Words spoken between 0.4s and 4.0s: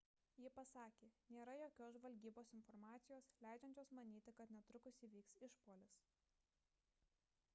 ji pasakė nėra jokios žvalgybos informacijos leidžiančios